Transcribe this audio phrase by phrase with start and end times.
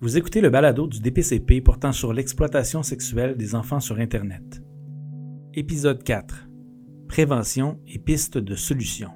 [0.00, 4.62] Vous écoutez le balado du DPCP portant sur l'exploitation sexuelle des enfants sur Internet.
[5.54, 6.48] Épisode 4.
[7.08, 9.10] Prévention et pistes de solutions.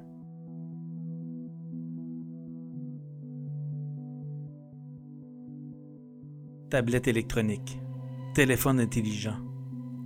[6.69, 7.79] Tablette électronique,
[8.33, 9.37] téléphone intelligent,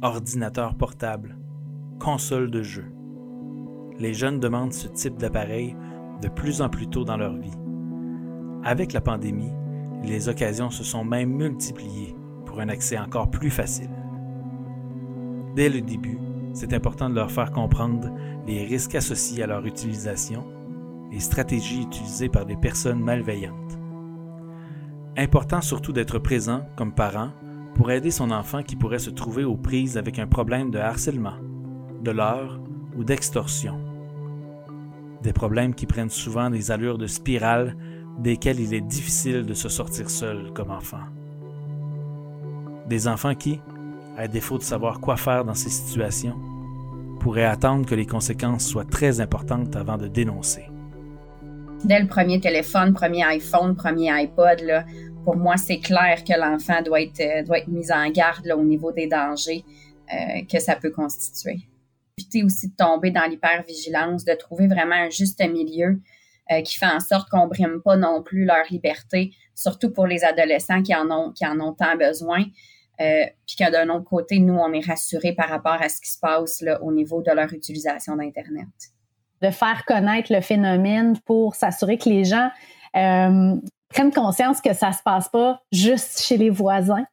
[0.04, 1.40] ordinateur portable,
[2.00, 2.86] console de jeu.
[3.98, 5.76] Les jeunes demandent ce type d'appareil
[6.22, 7.58] de plus en plus tôt dans leur vie.
[8.64, 9.54] Avec la pandémie,
[10.04, 13.90] les occasions se sont même multipliées pour un accès encore plus facile.
[15.56, 16.20] Dès le début,
[16.54, 18.10] c'est important de leur faire comprendre
[18.46, 20.46] les risques associés à leur utilisation,
[21.12, 23.78] les stratégies utilisées par des personnes malveillantes.
[25.18, 27.32] Important surtout d'être présent comme parent
[27.76, 31.38] pour aider son enfant qui pourrait se trouver aux prises avec un problème de harcèlement,
[32.02, 32.60] de leurre
[32.96, 33.80] ou d'extorsion.
[35.22, 37.76] Des problèmes qui prennent souvent des allures de spirale
[38.18, 41.02] desquels il est difficile de se sortir seul comme enfant.
[42.88, 43.60] Des enfants qui,
[44.18, 46.36] à défaut de savoir quoi faire dans ces situations,
[47.20, 50.66] pourraient attendre que les conséquences soient très importantes avant de dénoncer.
[51.84, 54.86] Dès le premier téléphone, premier iPhone, premier iPod, là,
[55.24, 58.64] pour moi, c'est clair que l'enfant doit être, euh, doit être mis en garde au
[58.64, 59.64] niveau des dangers
[60.12, 61.68] euh, que ça peut constituer.
[62.18, 66.00] Éviter aussi de tomber dans l'hypervigilance, de trouver vraiment un juste milieu
[66.50, 70.24] euh, qui fait en sorte qu'on brime pas non plus leur liberté, surtout pour les
[70.24, 72.44] adolescents qui en ont, qui en ont tant besoin.
[73.02, 76.10] Euh, puis que d'un autre côté, nous, on est rassurés par rapport à ce qui
[76.10, 78.68] se passe au niveau de leur utilisation d'Internet.
[79.42, 82.50] De faire connaître le phénomène pour s'assurer que les gens
[82.96, 83.56] euh,
[83.90, 87.06] prennent conscience que ça se passe pas juste chez les voisins,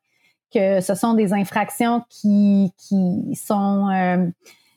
[0.55, 4.33] que ce sont des infractions qui, qui sont,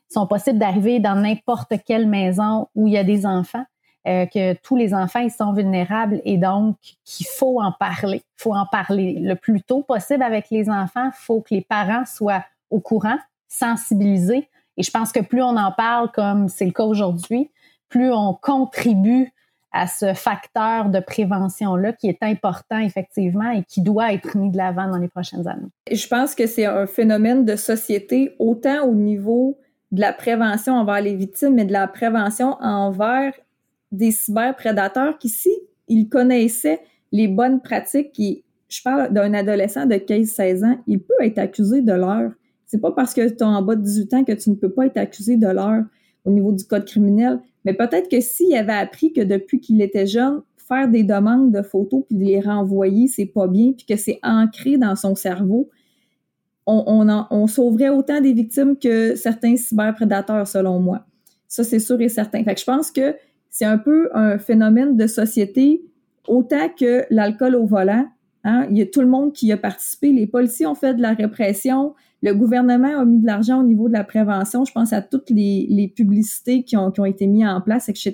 [0.09, 3.66] sont possibles d'arriver dans n'importe quelle maison où il y a des enfants.
[4.08, 8.22] Euh, que tous les enfants ils sont vulnérables et donc qu'il faut en parler.
[8.39, 11.08] Il faut en parler le plus tôt possible avec les enfants.
[11.08, 13.17] Il faut que les parents soient au courant,
[13.49, 14.47] sensibilisés.
[14.77, 17.52] Et je pense que plus on en parle, comme c'est le cas aujourd'hui,
[17.89, 19.33] plus on contribue
[19.73, 24.58] à ce facteur de prévention-là qui est important effectivement et qui doit être mis de
[24.58, 25.67] l'avant dans les prochaines années.
[25.92, 29.58] Je pense que c'est un phénomène de société autant au niveau
[29.92, 33.33] de la prévention envers les victimes, mais de la prévention envers
[33.92, 35.52] des cyberprédateurs qui, si
[36.09, 36.81] connaissaient
[37.11, 41.93] les bonnes pratiques, je parle d'un adolescent de 15-16 ans, il peut être accusé de
[41.93, 42.31] l'heure.
[42.65, 44.71] C'est pas parce que tu es en bas de 18 ans que tu ne peux
[44.71, 45.83] pas être accusé de l'heure
[46.26, 47.39] au niveau du code criminel.
[47.64, 51.61] Mais peut-être que s'il avait appris que depuis qu'il était jeune, faire des demandes de
[51.61, 55.70] photos puis les renvoyer, c'est pas bien, puis que c'est ancré dans son cerveau,
[56.65, 61.05] on, on, on sauverait autant des victimes que certains cyberprédateurs, selon moi.
[61.47, 62.43] Ça, c'est sûr et certain.
[62.43, 63.15] Fait que je pense que
[63.58, 65.82] c'est un peu un phénomène de société
[66.28, 68.06] autant que l'alcool au volant.
[68.44, 68.68] Hein.
[68.70, 70.12] Il y a tout le monde qui a participé.
[70.12, 71.95] Les policiers ont fait de la répression.
[72.22, 74.64] Le gouvernement a mis de l'argent au niveau de la prévention.
[74.64, 78.14] Je pense à toutes les, publicités qui ont, été mises en place, etc.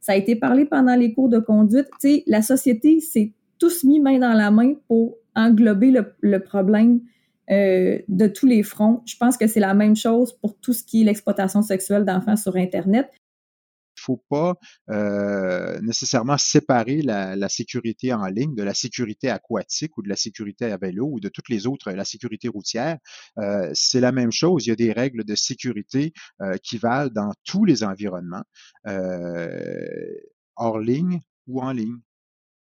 [0.00, 1.86] Ça a été parlé pendant les cours de conduite.
[2.00, 6.98] Tu sais, la société s'est tous mis main dans la main pour englober le, problème
[7.48, 9.02] euh, de tous les fronts.
[9.06, 12.34] Je pense que c'est la même chose pour tout ce qui est l'exploitation sexuelle d'enfants
[12.34, 13.08] sur Internet
[14.04, 14.54] faut pas
[15.82, 20.76] nécessairement séparer la, sécurité en ligne de la sécurité aquatique ou de la sécurité à
[20.76, 22.98] vélo ou de toutes les autres, la sécurité routière.
[23.72, 24.66] C'est la même chose.
[24.66, 26.12] Il y a des règles de sécurité
[26.62, 28.44] qui valent dans tous les environnements,
[30.56, 31.98] hors ligne ou en ligne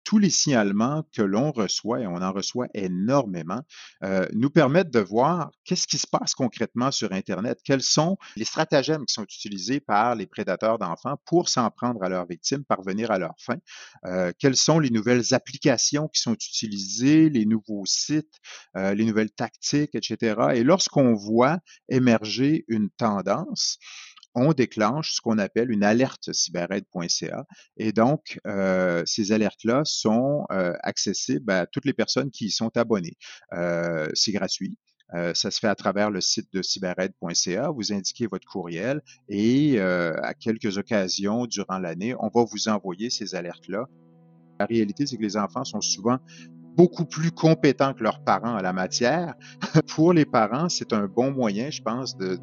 [0.05, 3.61] tous les signalements que l'on reçoit, et on en reçoit énormément,
[4.03, 8.45] euh, nous permettent de voir qu'est-ce qui se passe concrètement sur Internet, quels sont les
[8.45, 13.11] stratagèmes qui sont utilisés par les prédateurs d'enfants pour s'en prendre à leurs victimes, parvenir
[13.11, 13.57] à leur fin,
[14.05, 18.39] euh, quelles sont les nouvelles applications qui sont utilisées, les nouveaux sites,
[18.77, 20.37] euh, les nouvelles tactiques, etc.
[20.55, 23.79] Et lorsqu'on voit émerger une tendance,
[24.35, 27.47] on déclenche ce qu'on appelle une alerte cyberaide.ca.
[27.77, 32.77] Et donc, euh, ces alertes-là sont euh, accessibles à toutes les personnes qui y sont
[32.77, 33.17] abonnées.
[33.53, 34.77] Euh, c'est gratuit.
[35.13, 37.71] ça se fait à travers le site de cyberaide.ca.
[37.71, 43.37] Vous indiquez votre courriel et à quelques occasions durant l'année, on va vous envoyer ces
[43.37, 43.87] alertes-là.
[44.59, 46.19] La réalité, c'est que les enfants sont souvent
[46.77, 49.35] beaucoup plus compétents que leurs parents à la matière.
[49.95, 52.39] Pour les parents, c'est un bon moyen, je pense, de,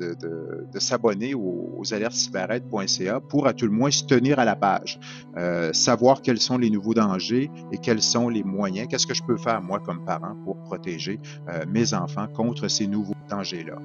[0.80, 2.16] s'abonner aux, aux alertes
[3.30, 5.00] pour à tout le moins se tenir à la page,
[5.38, 9.24] euh, savoir quels sont les nouveaux dangers et quels sont les moyens, qu'est-ce que je
[9.24, 11.19] peux faire moi comme parent pour protéger
[11.50, 13.78] euh, mes enfants contre ces nouveaux dangers-là.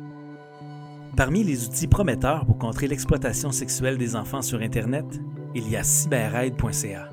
[1.16, 5.06] Parmi les outils prometteurs pour contrer l'exploitation sexuelle des enfants sur Internet,
[5.54, 7.10] il y a cyberaide.ca.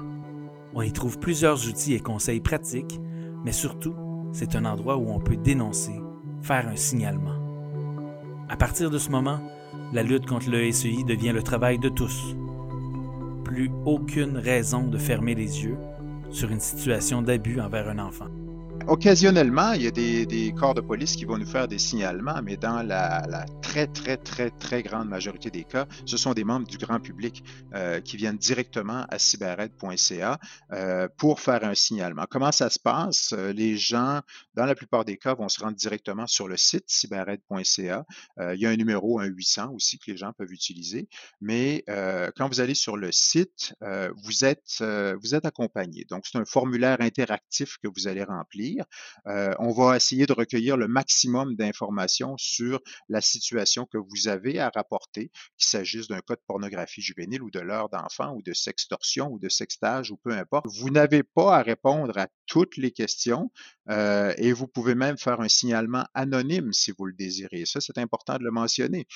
[0.73, 2.99] On y trouve plusieurs outils et conseils pratiques
[3.43, 3.95] mais surtout,
[4.31, 5.99] c'est un endroit où on peut dénoncer,
[6.41, 7.35] faire un signalement.
[8.49, 9.39] À partir de ce moment,
[9.93, 12.35] la lutte contre le SEI devient le travail de tous.
[13.43, 15.77] Plus aucune raison de fermer les yeux
[16.31, 18.29] sur une situation d'abus envers un enfant.
[18.87, 22.57] Occasionnellement, il y a des, corps de police qui vont nous faire des signalements, mais
[22.57, 26.77] dans la, très, très, très, très grande majorité des cas, ce sont des membres du
[26.77, 27.43] grand public
[27.73, 30.37] euh, qui viennent directement à cyberred.ca
[30.73, 32.25] euh, pour faire un signalement.
[32.29, 33.33] Comment ça se passe?
[33.33, 34.19] Euh, les gens,
[34.53, 38.05] dans la plupart des cas, vont se rendre directement sur le site cyberred.ca.
[38.53, 41.07] il y a un numéro, un 800 aussi que les gens peuvent utiliser,
[41.39, 41.85] mais
[42.35, 44.83] quand vous allez sur le site, vous, êtes,
[45.21, 46.05] vous êtes accompagné.
[46.09, 48.72] Donc, c'est un formulaire interactif que vous allez remplir
[49.27, 52.79] euh, on va essayer de recueillir le maximum d'informations sur
[53.09, 57.51] la situation que vous avez à rapporter, qu'il s'agisse d'un cas de pornographie juvénile ou
[57.51, 60.65] de l'heure d'enfant ou de sextorsion ou de sextage ou peu importe.
[60.79, 63.51] Vous n'avez pas à répondre à toutes les questions
[63.89, 67.65] euh, et vous pouvez même faire un signalement anonyme si vous le désirez.
[67.65, 69.07] Ça, c'est important de le mentionner.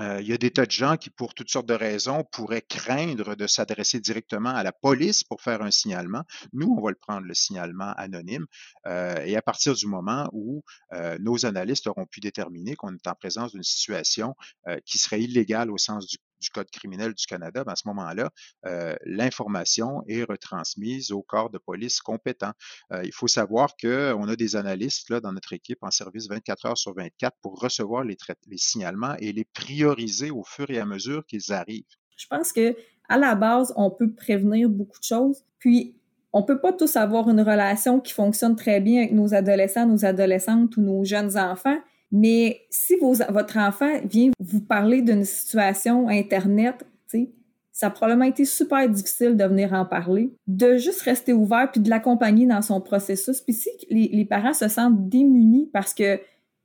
[0.00, 2.62] Euh, il y a des tas de gens qui, pour toutes sortes de raisons, pourraient
[2.62, 6.22] craindre de s'adresser directement à la police pour faire un signalement.
[6.52, 8.46] Nous, on va le prendre, le signalement anonyme.
[8.86, 10.62] Euh, et à partir du moment où
[10.92, 14.34] euh, nos analystes auront pu déterminer qu'on est en présence d'une situation
[14.84, 18.30] qui serait illégale au sens du du Code criminel du Canada, ben, à ce moment-là,
[18.66, 22.52] euh, l'information est retransmise au corps de police compétent.
[22.92, 26.66] Euh, il faut savoir qu'on a des analystes là, dans notre équipe en service 24
[26.66, 28.16] heures sur 24 pour recevoir les,
[28.46, 31.84] les signalements et les prioriser au fur et à mesure qu'ils arrivent.
[32.16, 32.76] Je pense que
[33.08, 35.44] à la base, on peut prévenir beaucoup de choses.
[35.58, 35.96] Puis,
[36.32, 40.04] on peut pas tous avoir une relation qui fonctionne très bien avec nos adolescents, nos
[40.04, 41.78] adolescentes ou nos jeunes enfants.
[42.18, 46.82] Mais si votre enfant vient vous parler d'une situation Internet,
[47.72, 51.82] ça a probablement été super difficile de venir en parler, de juste rester ouvert puis
[51.82, 53.42] de l'accompagner dans son processus.
[53.42, 56.18] Puis si les, parents se sentent démunis parce que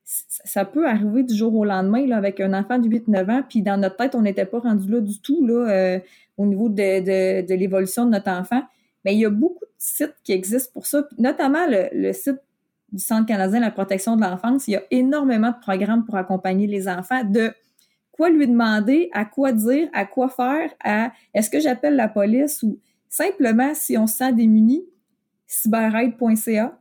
[0.06, 3.62] ça peut arriver du jour au lendemain là, avec un enfant de 8-9 ans, puis
[3.62, 6.00] dans notre tête, on n'était pas rendu là du tout là, euh,
[6.38, 8.64] au niveau de, l'évolution de notre enfant.
[9.04, 12.40] Mais il y a beaucoup de sites qui existent pour ça, notamment le, le site
[12.92, 16.16] du Centre canadien de la protection de l'enfance, il y a énormément de programmes pour
[16.16, 17.54] accompagner les enfants de
[18.12, 22.62] quoi lui demander, à quoi dire, à quoi faire, à est-ce que j'appelle la police
[22.64, 22.80] ou
[23.10, 24.84] simplement si on se sent démuni,
[25.48, 26.78] cyberaide.ca,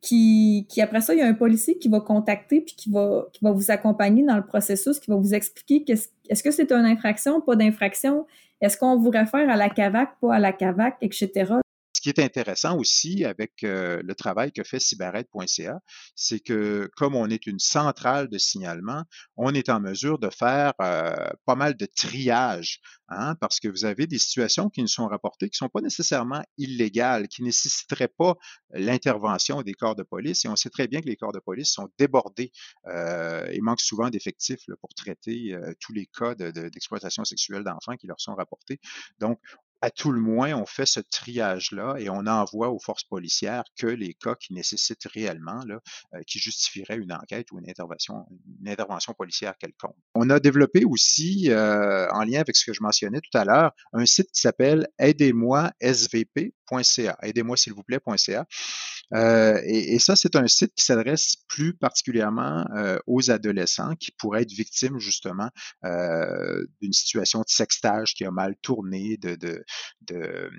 [0.00, 3.26] qui, qui après ça, il y a un policier qui va contacter puis qui va,
[3.32, 5.84] qui va vous accompagner dans le processus, qui va vous expliquer
[6.28, 8.26] est-ce que c'est une infraction, pas d'infraction,
[8.60, 11.60] est-ce qu'on vous réfère à la CAVAC, pas à la CAVAC, etc
[12.00, 15.80] qui est intéressant aussi avec euh, le travail que fait cyberred.ca,
[16.14, 19.04] c'est que comme on est une centrale de signalement,
[19.36, 21.14] on est en mesure de faire euh,
[21.44, 25.48] pas mal de triage, hein, parce que vous avez des situations qui nous sont rapportées
[25.48, 28.34] qui ne sont pas nécessairement illégales, qui ne nécessiteraient pas
[28.70, 30.44] l'intervention des corps de police.
[30.44, 32.52] Et on sait très bien que les corps de police sont débordés
[32.86, 38.20] euh, et manquent souvent d'effectifs pour traiter tous les cas d'exploitation sexuelle d'enfants qui leur
[38.20, 38.80] sont rapportés.
[39.18, 39.38] Donc,
[39.82, 43.86] à tout le moins, on fait ce triage-là et on envoie aux forces policières que
[43.86, 45.80] les cas qui nécessitent réellement, là,
[46.14, 48.26] euh, qui justifieraient une enquête ou une intervention,
[48.60, 49.96] une intervention policière quelconque.
[50.14, 53.72] On a développé aussi, euh, en lien avec ce que je mentionnais tout à l'heure,
[53.92, 58.46] un site qui s'appelle aidez-moi svp.ca, aidez-moi s'il vous plaît.ca.
[59.14, 64.42] Euh, et, ça, c'est un site qui s'adresse plus particulièrement euh, aux adolescents qui pourraient
[64.42, 65.48] être victimes justement
[65.84, 69.64] euh, d'une situation de sextage qui a mal tourné, de, de,
[70.08, 70.50] de,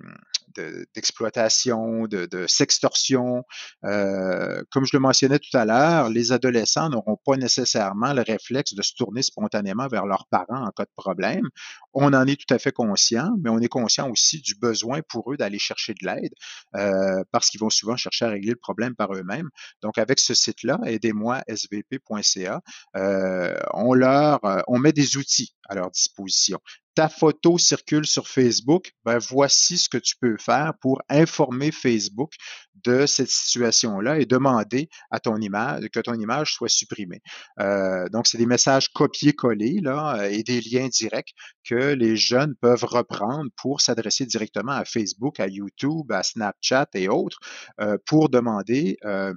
[0.95, 3.43] d'exploitation, de, sextorsion.
[3.83, 8.81] Comme je le mentionnais tout à l'heure, les adolescents n'auront pas nécessairement le réflexe de
[8.81, 11.47] se tourner spontanément vers leurs parents en cas de problème.
[11.93, 15.31] On en est tout à fait conscient, mais on est conscient aussi du besoin pour
[15.31, 19.13] eux d'aller chercher de l'aide parce qu'ils vont souvent chercher à régler le problème par
[19.13, 19.49] eux-mêmes.
[19.81, 22.61] Donc, avec ce site-là, aidez-moi svp.ca,
[22.95, 26.59] euh, on leur, on met des outils à leur disposition
[26.97, 32.31] ta photo circule sur Facebook, ben voici ce que tu peux faire pour informer Facebook
[32.73, 37.21] de cette situation-là et demander à ton image que ton image soit supprimée.
[37.59, 42.85] Euh, donc, c'est des messages copiés-collés là et des liens directs que les jeunes peuvent
[42.85, 47.37] reprendre pour s'adresser directement à Facebook, à YouTube, à Snapchat et autres
[47.79, 49.35] euh, pour demander euh,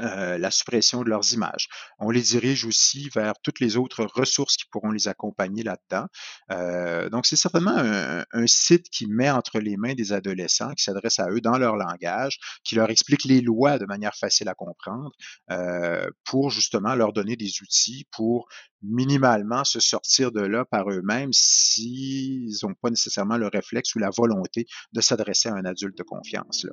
[0.00, 1.68] euh, la suppression de leurs images.
[1.98, 6.06] On les dirige aussi vers toutes les autres ressources qui pourront les accompagner là-dedans.
[6.50, 11.18] Euh, donc, c'est certainement un, site qui met entre les mains des adolescents, qui s'adresse
[11.18, 15.10] à eux dans leur langage, qui leur explique les lois de manière facile à comprendre,
[15.50, 18.48] euh, pour justement leur donner des outils pour
[18.82, 24.10] minimalement se sortir de là par eux-mêmes s'ils n'ont pas nécessairement le réflexe ou la
[24.10, 26.66] volonté de s'adresser à un adulte de confiance.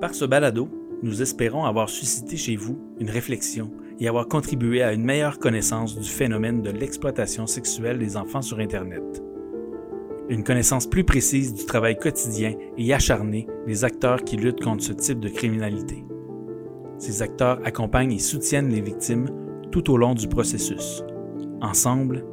[0.00, 0.68] Par ce balado,
[1.02, 5.98] nous espérons avoir suscité chez vous une réflexion et avoir contribué à une meilleure connaissance
[5.98, 9.22] du phénomène de l'exploitation sexuelle des enfants sur Internet.
[10.28, 14.92] Une connaissance plus précise du travail quotidien et acharné des acteurs qui luttent contre ce
[14.92, 16.04] type de criminalité.
[16.98, 19.28] Ces acteurs accompagnent et soutiennent les victimes
[19.70, 21.04] tout au long du processus.
[21.60, 22.24] Ensemble,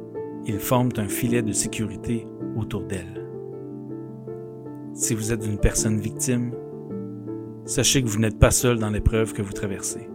[0.46, 3.26] ils forment un filet de sécurité autour d'elles.
[4.94, 6.52] Si vous êtes une personne victime,
[7.64, 10.08] sachez que vous n'êtes pas seul dans l'épreuve que vous traversez.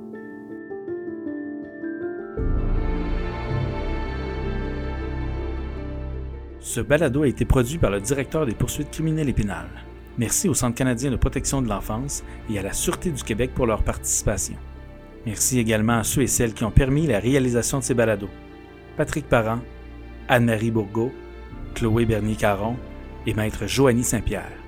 [6.59, 9.85] Ce balado a été produit par le directeur des poursuites criminelles et pénales.
[10.17, 13.65] Merci au Centre canadien de protection de l'enfance et à la Sûreté du Québec pour
[13.65, 14.55] leur participation.
[15.25, 18.29] Merci également à ceux et celles qui ont permis la réalisation de ces balados.
[18.97, 19.61] Patrick Parent,
[20.27, 21.13] Anne-Marie Bourgault,
[21.73, 22.75] Chloé Bernier-Caron
[23.25, 24.58] et Maître Joanie Saint-Pierre.